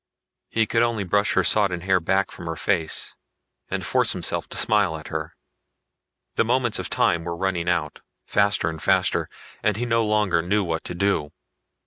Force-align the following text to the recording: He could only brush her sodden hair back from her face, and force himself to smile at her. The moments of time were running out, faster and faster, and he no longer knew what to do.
He 0.49 0.65
could 0.65 0.81
only 0.81 1.03
brush 1.03 1.33
her 1.33 1.43
sodden 1.43 1.81
hair 1.81 1.99
back 1.99 2.31
from 2.31 2.47
her 2.47 2.55
face, 2.55 3.15
and 3.69 3.85
force 3.85 4.13
himself 4.13 4.49
to 4.49 4.57
smile 4.57 4.97
at 4.97 5.09
her. 5.09 5.35
The 6.37 6.43
moments 6.43 6.79
of 6.79 6.89
time 6.89 7.23
were 7.23 7.37
running 7.37 7.69
out, 7.69 8.01
faster 8.25 8.67
and 8.67 8.81
faster, 8.81 9.29
and 9.61 9.77
he 9.77 9.85
no 9.85 10.03
longer 10.03 10.41
knew 10.41 10.63
what 10.63 10.83
to 10.85 10.95
do. 10.95 11.31